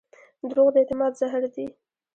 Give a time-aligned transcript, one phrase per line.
[0.49, 1.65] دروغ د اعتماد زهر دي.